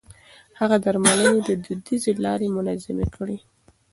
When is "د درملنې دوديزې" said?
0.79-2.11